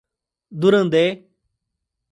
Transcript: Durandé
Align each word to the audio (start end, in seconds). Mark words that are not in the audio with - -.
Durandé 0.63 1.03